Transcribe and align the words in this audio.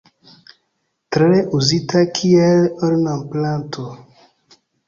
Tre 1.17 1.37
uzita 1.59 2.03
kiel 2.21 2.67
ornamplanto. 2.89 3.89